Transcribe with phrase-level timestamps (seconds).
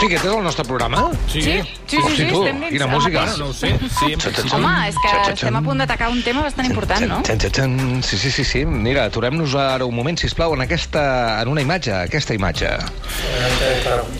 [0.00, 1.00] Hosti, aquest és el nostre programa?
[1.28, 2.70] Sí, sí, sí, sí, sí tu, estem dins.
[2.72, 3.20] quina el música.
[3.20, 3.38] mateix.
[3.38, 3.68] No ho sé.
[3.98, 4.54] Sí, en principi.
[4.56, 7.18] Home, és que estem a punt d'atacar un tema bastant important, no?
[7.26, 7.74] Txan, txan, txan.
[8.08, 8.62] Sí, sí, sí, sí.
[8.64, 11.02] Mira, aturem-nos ara un moment, si plau, en aquesta,
[11.42, 12.70] en una imatge, aquesta imatge.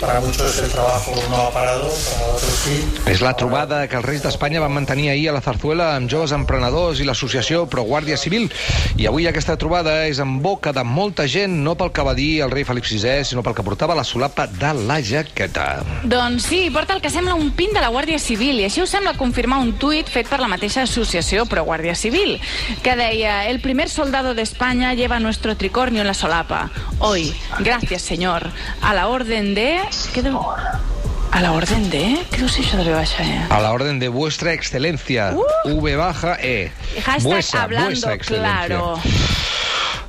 [0.03, 2.77] Para muchos el trabajo no ha parado, para otros sí.
[3.09, 6.37] És la trobada que els Reis d'Espanya van mantenir ahir a la Zarzuela amb joves
[6.37, 8.51] emprenedors i l'associació Pro Guàrdia Civil.
[9.01, 12.43] I avui aquesta trobada és en boca de molta gent, no pel que va dir
[12.45, 15.70] el rei Felip VI, sinó pel que portava la solapa de la jaqueta.
[16.03, 18.87] Doncs sí, porta el que sembla un pin de la Guàrdia Civil i així ho
[18.89, 22.39] sembla confirmar un tuit fet per la mateixa associació Pro Guàrdia Civil,
[22.83, 26.71] que deia el primer soldado de España lleva nuestro tricornio en la solapa.
[26.99, 28.51] Hoy, gracias señor,
[28.83, 29.81] a la orden de...
[30.15, 30.41] Què deu...
[31.31, 32.19] A la orden de...
[32.33, 33.45] Què deu ser això de ve baixa, eh?
[33.55, 35.31] A la orden de vuestra excelencia,
[35.65, 36.73] V baja E.
[37.05, 38.67] Hashtag Vuesa, hablando vuesa excelencia.
[38.67, 38.99] claro.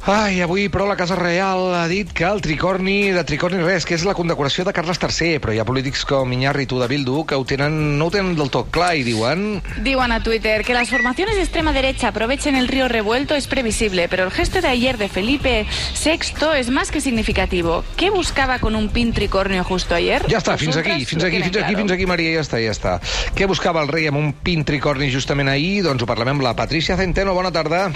[0.02, 3.94] Ai, avui, però, la Casa Reial ha dit que el tricorni, de tricorni res, que
[3.94, 7.38] és la condecoració de Carles III, però hi ha polítics com Iñárritu de Bildu que
[7.38, 9.62] ho tenen, no ho tenen del tot clar i diuen...
[9.85, 14.07] Diuen a Twitter que las formaciones de extrema derecha aprovechen el río revuelto es previsible,
[14.10, 15.68] pero el gesto de ayer de Felipe
[16.04, 17.84] VI es más que significativo.
[17.96, 20.26] ¿Qué buscaba con un pin tricornio justo ayer?
[20.32, 21.77] Ja està, fins aquí, fins aquí, fins aquí, claro.
[21.77, 22.98] fins aquí, Maria, ja està, ja està.
[23.38, 25.84] Què buscava el rei amb un pin tricorni justament ahir?
[25.85, 27.91] Doncs ho parlem amb la Patricia Centeno, bona tarda.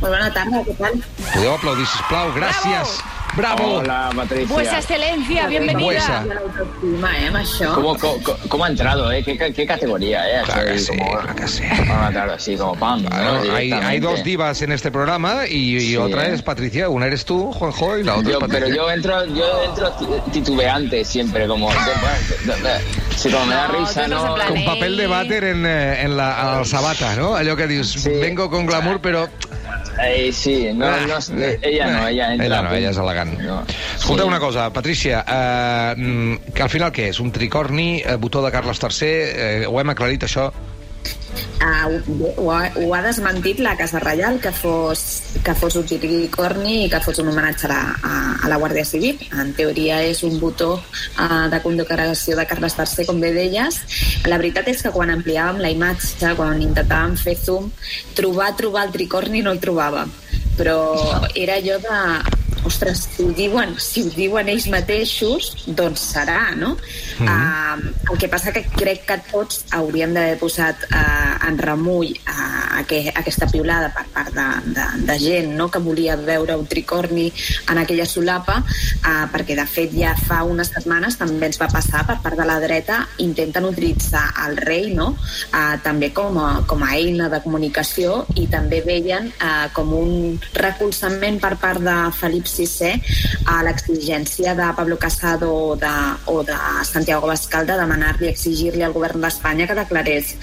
[0.00, 0.94] Molt bona tarda, què tal?
[1.30, 3.00] Podeu aplaudir, sisplau, gràcies.
[3.36, 3.66] Bravo!
[3.78, 4.48] Hola, Patricia.
[4.52, 5.84] Vuesa excelencia, bienvenida.
[5.84, 6.24] Vuesa.
[6.82, 7.68] Eh.
[7.74, 9.22] ¿Cómo, cómo, cómo ha entrado, eh?
[9.22, 10.42] ¿Qué, qué, qué categoría, eh?
[10.44, 11.62] Claro que Así sí, como- claro que sí.
[12.10, 13.04] Claro, así como pam.
[13.12, 16.34] hay, dos divas en este programa y, y Sí, otra ¿eh?
[16.34, 16.88] es Patricia.
[16.88, 18.64] Una eres tú, Juanjo, y la otra Yo- es Patricia.
[18.66, 21.70] pero yo entro, yo entro ti- titubeante siempre, como...
[23.16, 24.34] Sí, como me da risa, en ¿no?
[24.48, 27.36] Con papel de váter en, eh, en la al sabata, no?
[27.36, 28.10] Allò que dius, Sí.
[28.10, 29.28] vengo con glamour, però...
[29.98, 31.18] Eh, sí, no, no,
[31.62, 32.46] ella no, ella entra...
[32.46, 33.32] Ella no, ella és elegant.
[33.42, 33.58] No.
[33.98, 34.28] Escolta Sí.
[34.28, 37.20] una cosa, Patricia, eh, mm, que al final què és?
[37.20, 40.50] Un tricorni, eh, botó de Carles III, eh, ho hem aclarit, això?
[41.60, 45.02] Ah, ho, ha, ho ha desmentit la Casa Reial que fos,
[45.44, 49.20] que fos un tricorni i que fos un homenatge a a, a la Guàrdia Civil.
[49.36, 53.80] En teoria és un botó uh, de condecoració de Carles III, com bé deies.
[54.26, 57.70] La veritat és que quan ampliàvem la imatge, quan intentàvem fer zoom,
[58.16, 60.12] trobar, trobar el tricorni no el trobàvem.
[60.56, 60.80] Però
[61.38, 66.76] era allò de ostres, si ho diuen, si ho diuen ells mateixos, doncs serà, no?
[67.18, 67.28] Mm -hmm.
[67.28, 72.69] uh, el que passa que crec que tots hauríem d'haver posat uh, en remull uh,
[72.80, 74.46] aqu aquesta piulada per part de,
[74.76, 75.68] de, de gent no?
[75.70, 77.28] que volia veure un tricorni
[77.70, 82.04] en aquella solapa, uh, perquè de fet ja fa unes setmanes també ens va passar
[82.08, 85.12] per part de la dreta, intenten utilitzar el rei no?
[85.14, 90.38] uh, també com a, com a eina de comunicació i també veien uh, com un
[90.56, 92.94] recolzament per part de Felip VI
[93.50, 95.94] a l'exigència de Pablo Casado o de,
[96.30, 100.34] o de Santiago Bascal de demanar-li, exigir-li al govern d'Espanya que declarés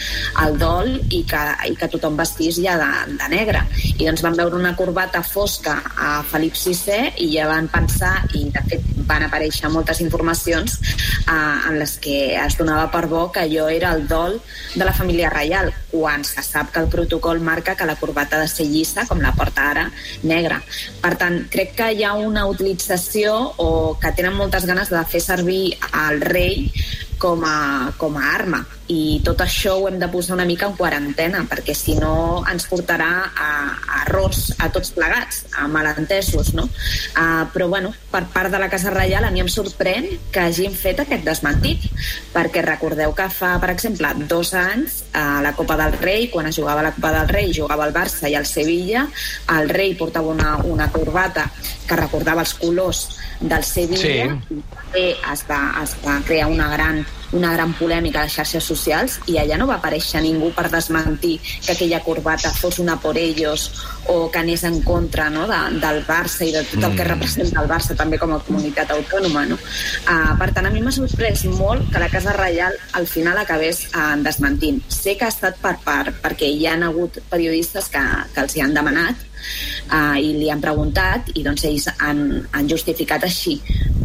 [0.43, 3.63] el dol i que, i que tothom vestís ja de, de negre.
[3.95, 8.47] I doncs van veure una corbata fosca a Felip VI i ja van pensar, i
[8.51, 13.45] de fet van aparèixer moltes informacions eh, en les que es donava per bo que
[13.45, 14.39] allò era el dol
[14.75, 18.43] de la família reial, quan se sap que el protocol marca que la corbata ha
[18.43, 19.87] de ser llisa, com la porta ara,
[20.23, 20.59] negra.
[21.01, 23.69] Per tant, crec que hi ha una utilització o
[24.01, 25.77] que tenen moltes ganes de fer servir
[26.07, 26.67] el rei
[27.17, 30.75] com a, com a arma i tot això ho hem de posar una mica en
[30.77, 36.67] quarantena perquè si no ens portarà a, a errors a tots plegats, a malentesos no?
[37.17, 40.75] Uh, però bueno, per part de la Casa Reial a mi em sorprèn que hagin
[40.77, 41.83] fet aquest desmentit
[42.33, 46.55] perquè recordeu que fa, per exemple, dos anys a la Copa del Rei, quan es
[46.55, 49.07] jugava la Copa del Rei jugava el Barça i el Sevilla
[49.57, 51.47] el rei portava una, una corbata
[51.87, 53.07] que recordava els colors
[53.39, 54.61] del Sevilla Sí.
[54.73, 59.17] també es va, es va crear una gran, una gran polèmica a les xarxes socials
[59.27, 63.71] i allà no va aparèixer ningú per desmentir que aquella corbata fos una por ellos
[64.07, 67.61] o que anés en contra no, de, del Barça i de tot el que representa
[67.61, 69.45] el Barça també com a comunitat autònoma.
[69.51, 69.59] No?
[70.07, 73.85] Uh, per tant, a mi m'ha sorprès molt que la Casa Reial al final acabés
[73.91, 74.79] uh, desmentint.
[74.87, 78.03] Sé que ha estat per part, perquè hi han hagut periodistes que,
[78.33, 79.26] que els hi han demanat
[79.91, 83.57] uh, i li han preguntat i doncs ells han, han justificat així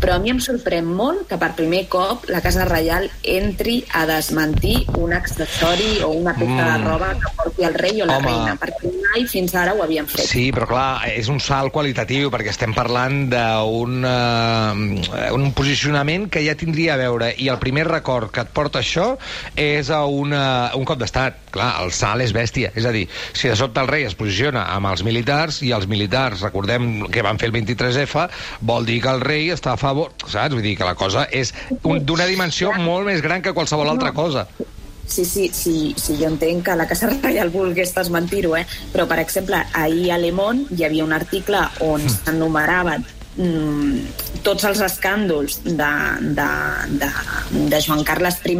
[0.03, 4.03] però a mi em sorprèn molt que per primer cop la Casa Reial entri a
[4.09, 8.33] desmentir un accessori o una peça de roba que porti el rei o la Home.
[8.33, 10.27] reina, perquè mai fins ara ho havien fet.
[10.27, 16.43] Sí, però clar, és un salt qualitatiu, perquè estem parlant d'un uh, un posicionament que
[16.43, 19.13] ja tindria a veure, i el primer record que et porta això
[19.55, 20.45] és a una,
[20.75, 21.42] un cop d'estat.
[21.53, 22.71] Clar, el salt és bèstia.
[22.75, 23.05] És a dir,
[23.37, 27.23] si de sobte el rei es posiciona amb els militars, i els militars, recordem que
[27.23, 28.27] van fer el 23F,
[28.65, 30.55] vol dir que el rei està a favor, saps?
[30.55, 31.53] Vull dir que la cosa és
[31.83, 34.47] un- d'una dimensió molt més gran que qualsevol altra cosa.
[35.07, 38.65] Sí, sí, sí, sí, jo entenc que la Casa Reial volgués desmentir-ho, eh?
[38.95, 43.05] però, per exemple, ahir a Le Monde hi havia un article on s'enumeraven
[43.37, 43.99] mm,
[44.47, 45.91] tots els escàndols de,
[46.39, 46.49] de,
[47.03, 47.11] de,
[47.69, 48.57] de Joan Carles I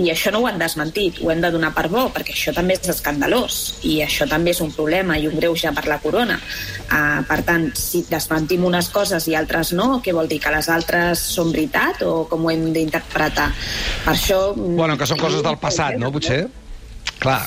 [0.00, 2.74] i això no ho han desmentit, ho hem de donar per bo, perquè això també
[2.74, 6.40] és escandalós i això també és un problema i un greuge per la corona.
[6.88, 10.40] Uh, per tant, si desmentim unes coses i altres no, què vol dir?
[10.42, 13.50] Que les altres són veritat o com ho hem d'interpretar?
[14.04, 14.40] Per això...
[14.56, 16.42] mm, Bueno, que són coses del passat, no, potser?
[17.22, 17.44] Clar,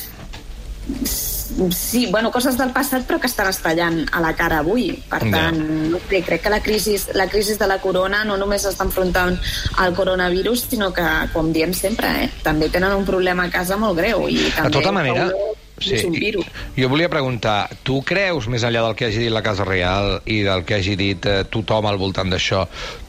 [1.72, 4.92] Sí, bueno, coses del passat però que estan estallant a la cara avui.
[5.10, 5.32] Per Ja.
[5.32, 5.58] tant,
[5.92, 9.40] no sé, crec que la crisi, la crisi de la corona no només està enfrontant
[9.78, 13.98] al coronavirus, sinó que, com diem sempre, eh, també tenen un problema a casa molt
[13.98, 14.28] greu.
[14.30, 15.32] I també De tota manera,
[15.80, 16.46] sí, és un virus.
[16.78, 20.42] jo volia preguntar, tu creus, més enllà del que hagi dit la Casa Reial i
[20.46, 22.66] del que hagi dit eh, tothom al voltant d'això,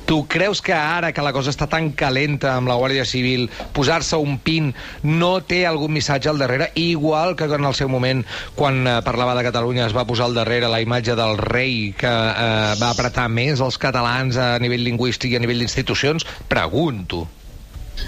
[0.08, 4.16] tu creus que ara que la cosa està tan calenta amb la Guàrdia Civil, posar-se
[4.16, 4.70] un pin
[5.04, 8.24] no té algun missatge al darrere, igual que en el seu moment,
[8.56, 12.08] quan eh, parlava de Catalunya, es va posar al darrere la imatge del rei que
[12.08, 16.24] eh, va apretar més els catalans a nivell lingüístic i a nivell d'institucions?
[16.48, 17.26] Pregunto.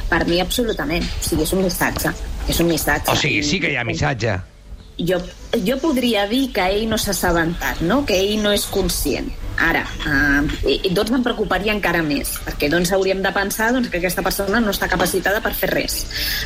[0.09, 1.05] Per mi, absolutament.
[1.05, 2.15] O sigui, és un missatge.
[2.49, 3.13] És un missatge.
[3.13, 4.39] O sigui, sí que hi ha missatge.
[5.07, 5.21] Jo,
[5.67, 8.05] jo podria dir que ell no s'ha assabentat, no?
[8.07, 9.31] que ell no és conscient.
[9.61, 14.25] Ara, eh, doncs em preocuparia encara més, perquè doncs hauríem de pensar doncs, que aquesta
[14.25, 15.99] persona no està capacitada per fer res.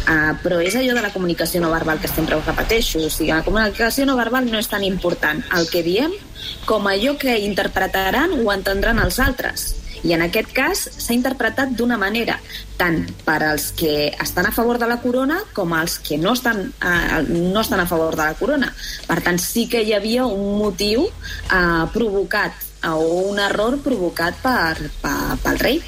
[0.02, 3.04] Uh, però és allò de la comunicació no verbal que sempre ho repeteixo.
[3.06, 6.18] O sigui, la comunicació no verbal no és tan important el que diem
[6.66, 9.83] com allò que interpretaran o entendran els altres.
[10.04, 12.36] I en aquest cas s'ha interpretat d'una manera,
[12.76, 16.74] tant per als que estan a favor de la corona com als que no estan,
[16.84, 18.74] eh, no estan a favor de la corona.
[19.08, 22.52] Per tant, sí que hi havia un motiu eh, provocat
[22.82, 25.82] eh, o un error provocat per, per, pel rei.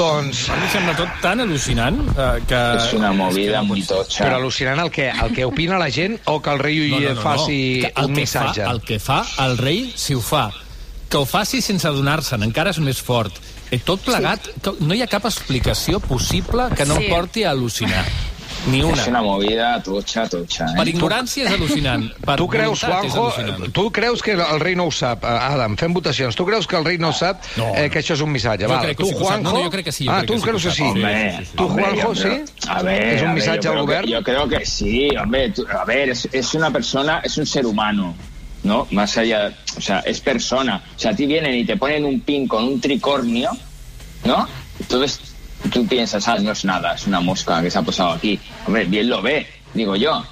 [0.00, 0.46] Doncs...
[0.48, 2.62] A mi em sembla tot tan al·lucinant eh, que...
[2.78, 3.84] És una movida no ser.
[3.90, 4.24] tocha.
[4.24, 7.14] Però al·lucinant el que, el que opina la gent o que el rei no, no,
[7.18, 8.64] no, faci Que el un que missatge?
[8.64, 10.48] Fa, el que fa el rei, si ho fa,
[11.10, 13.34] que ho faci sense adonar-se'n, encara és més fort.
[13.70, 17.04] Eh, tot plegat, que no hi ha cap explicació possible que no Sí.
[17.04, 17.08] sí.
[17.10, 18.04] porti a al·lucinar.
[18.66, 19.00] Ni una.
[19.00, 20.66] És una movida tocha, tocha.
[20.76, 20.90] Per Eh?
[20.90, 22.02] ignorància és al·lucinant.
[22.26, 23.72] Per Tu creus, és Juanjo, al·lucinant.
[23.72, 25.24] tu creus que el rei no ho sap?
[25.24, 26.36] Eh, Adam, fem votacions.
[26.36, 27.74] Tu creus que el rei no sap No.
[27.74, 28.64] eh, que això és un missatge?
[28.66, 28.82] Jo Val.
[28.84, 29.18] crec que tu, sí ho.
[29.18, 29.42] Juanjo...
[29.50, 30.72] No, no, jo crec que sí, jo ah, crec tu que sí creus que ho
[30.72, 30.82] sí?
[30.82, 31.56] Hombre, Sí, sí, sí.
[31.56, 32.28] Tu, Juanjo, sí?
[32.68, 34.10] A ver, ¿Es un yo al que- gobierno?
[34.10, 35.50] Yo creo que sí, hombre.
[35.52, 38.14] tú- a ver, es, es una persona, es un ser humano,
[38.62, 38.86] ¿no?
[38.90, 40.82] Más allá, o sea, es persona.
[40.96, 43.50] O sea, a ti vienen y te ponen un pin con un tricornio,
[44.24, 44.46] ¿no?
[44.78, 45.20] Entonces
[45.72, 48.38] tú piensas, ah, no es nada, es una mosca que se ha posado aquí.
[48.66, 50.24] Hombre, bien lo ve, digo yo.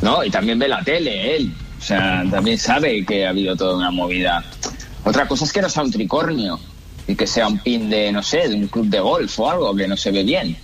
[0.00, 0.24] ¿no?
[0.24, 1.52] Y también ve la tele, él.
[1.78, 4.44] O sea, también sabe que ha habido toda una movida.
[5.04, 6.58] Otra cosa es que no sea un tricornio
[7.08, 9.74] y que sea un pin de, no sé, de un club de golf o algo
[9.74, 10.56] que no se ve bien.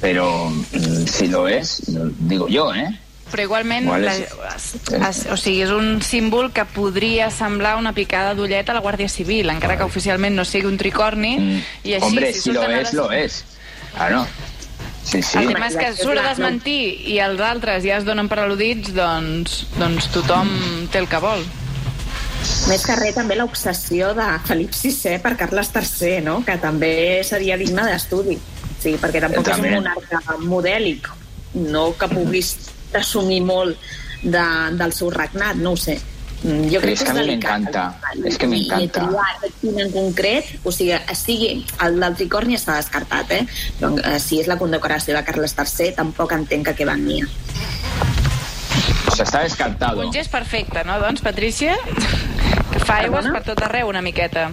[0.00, 1.82] Pero mm, si lo es,
[2.20, 3.00] digo yo, ¿eh?
[3.32, 7.76] Però igualment, Igual la, és- es, es, o sigui, és un símbol que podria semblar
[7.76, 11.38] una picada d'ullet a la Guàrdia Civil, encara que oficialment no sigui un tricorni.
[11.38, 11.62] Mm.
[11.84, 13.44] I així, Hombre, si si lo es, les- lo es.
[13.96, 14.26] Claro.
[15.04, 15.38] Sí, sí.
[15.38, 18.88] El tema és que surt a desmentir i els altres ja es donen per al·ludits,
[18.96, 20.48] doncs, doncs tothom
[20.90, 21.44] té el que vol.
[22.68, 26.38] Més que res, també l'obsessió de Felip VI per Carles III, no?
[26.44, 28.38] que també seria digne d'estudi.
[28.80, 29.68] Sí, perquè tampoc és També.
[29.68, 31.08] un monarca modèlic,
[31.54, 32.56] no que puguis
[32.94, 33.76] presumir molt
[34.22, 34.44] de,
[34.78, 35.98] del seu regnat, no ho sé.
[36.44, 37.82] Mm, Jo crec és que que és m'encanta,
[38.28, 38.84] és que I- m'encanta.
[38.84, 41.52] I triar punt en concret, o sigui, sigui
[41.86, 43.46] el del tricorni està descartat, eh?
[43.80, 47.24] Però, eh, si és la condecoració de Carles III, tampoc entenc que què venia.
[49.10, 50.00] O sea, está descartado.
[50.00, 51.76] Un gest perfecte, no, doncs, Patrícia?
[52.74, 54.48] Que fa aigües per tot arreu una miqueta.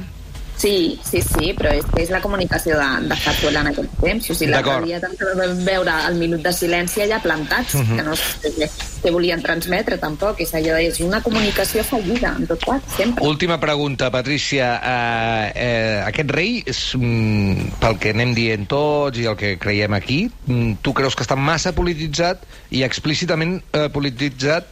[0.62, 4.27] Sí, sí, sí, però és, és la comunicació de, de Fatuela en aquest temps.
[4.30, 7.96] O sigui, l'altre dia també vam veure el minut de silenci allà plantats, Mhm.
[7.98, 8.68] que no sé què,
[9.01, 10.44] què volien transmetre tampoc.
[10.46, 13.25] És allò, és una comunicació fallida, en tot cas, sempre.
[13.25, 14.68] Última pregunta, Patrícia.
[14.82, 19.98] Uh, uh, aquest rei, és, mm, pel que anem dient tots i el que creiem
[19.98, 24.70] aquí, mm, tu creus que està massa polititzat i explícitament uh, polititzat?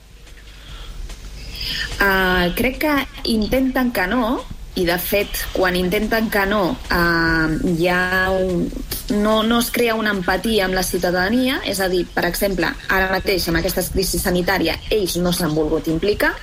[2.00, 2.93] Uh, crec que
[3.34, 8.67] intenten que no, i de fet, quan intenten que no, uh, ha un,
[9.17, 13.09] no, no es crea una empatia amb la ciutadania, és a dir, per exemple, ara
[13.11, 16.33] mateix amb aquesta crisi sanitària ells no s'han volgut implicar,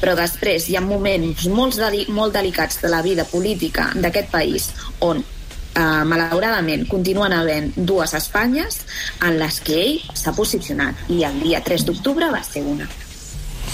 [0.00, 4.68] però després hi ha moments molt, de, molt delicats de la vida política d'aquest país
[5.00, 8.82] on eh, malauradament continuen havent dues Espanyes
[9.22, 12.88] en les que ell s'ha posicionat i el dia 3 d'octubre va ser una.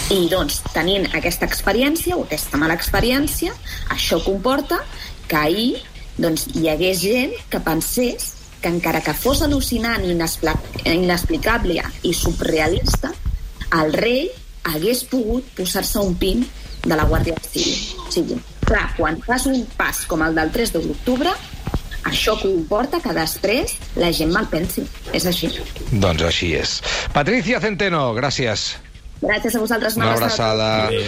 [0.08, 3.52] I doncs, tenint aquesta experiència, o aquesta mala experiència,
[3.92, 4.78] això comporta
[5.28, 5.82] que ahir
[6.16, 13.12] doncs, hi hagués gent que pensés que encara que fos al·lucinant, inexplicable i surrealista,
[13.76, 14.30] el rei
[14.72, 16.40] hagués pogut posar-se un pin
[16.86, 17.76] de la Guàrdia Civil.
[18.06, 21.36] O sigui, clar, quan fas un pas com el del 3 d'octubre,
[22.08, 24.88] això comporta que després la gent malpensi.
[25.12, 25.52] És així.
[25.92, 26.78] Doncs així és.
[27.12, 28.70] Patricia Centeno, gràcies.
[29.22, 29.96] Gràcies a vosaltres.
[29.98, 30.86] Una abraçada.
[30.86, 31.02] Adéu.